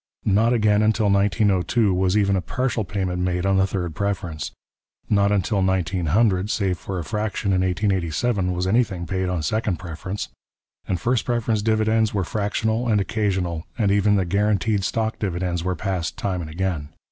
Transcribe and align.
Not 0.25 0.51
again 0.51 0.81
until 0.81 1.11
1902 1.11 1.93
was 1.93 2.17
even 2.17 2.35
a 2.35 2.41
partial 2.41 2.83
payment 2.83 3.21
made 3.21 3.45
on 3.45 3.57
the 3.57 3.67
third 3.67 3.93
preference; 3.93 4.49
not 5.11 5.31
until 5.31 5.61
1900, 5.61 6.49
save 6.49 6.79
for 6.79 6.97
a 6.97 7.03
fraction 7.03 7.49
in 7.53 7.61
1887, 7.61 8.51
was 8.51 8.65
anything 8.65 9.05
paid 9.05 9.29
on 9.29 9.43
second 9.43 9.77
preference; 9.77 10.29
first 10.97 11.23
preference 11.23 11.61
dividends 11.61 12.15
were 12.15 12.23
fractional 12.23 12.87
and 12.87 12.99
occasional, 12.99 13.67
and 13.77 13.91
even 13.91 14.15
the 14.15 14.25
guaranteed 14.25 14.83
stock 14.83 15.19
dividends 15.19 15.63
were 15.63 15.75
passed 15.75 16.17
time 16.17 16.41
and 16.41 16.49
again. 16.49 16.89